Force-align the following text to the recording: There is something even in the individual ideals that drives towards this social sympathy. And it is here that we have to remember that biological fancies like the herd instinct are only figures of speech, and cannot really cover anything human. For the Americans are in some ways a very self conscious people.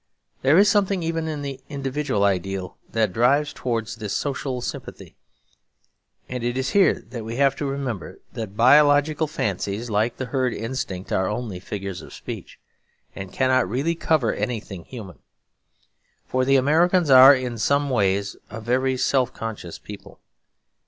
There 0.41 0.57
is 0.57 0.67
something 0.67 1.03
even 1.03 1.27
in 1.27 1.43
the 1.43 1.59
individual 1.69 2.23
ideals 2.23 2.71
that 2.91 3.13
drives 3.13 3.53
towards 3.53 3.97
this 3.97 4.13
social 4.17 4.59
sympathy. 4.59 5.15
And 6.27 6.43
it 6.43 6.57
is 6.57 6.71
here 6.71 6.95
that 7.11 7.23
we 7.23 7.35
have 7.35 7.55
to 7.57 7.67
remember 7.67 8.17
that 8.33 8.57
biological 8.57 9.27
fancies 9.27 9.91
like 9.91 10.17
the 10.17 10.25
herd 10.25 10.55
instinct 10.55 11.11
are 11.13 11.27
only 11.27 11.59
figures 11.59 12.01
of 12.01 12.15
speech, 12.15 12.57
and 13.15 13.31
cannot 13.31 13.69
really 13.69 13.93
cover 13.93 14.33
anything 14.33 14.85
human. 14.85 15.19
For 16.25 16.45
the 16.45 16.55
Americans 16.55 17.11
are 17.11 17.35
in 17.35 17.59
some 17.59 17.91
ways 17.91 18.35
a 18.49 18.59
very 18.59 18.97
self 18.97 19.31
conscious 19.35 19.77
people. 19.77 20.19